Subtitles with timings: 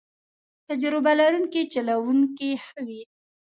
[0.69, 3.01] تجربه لرونکی چلوونکی ښه وي.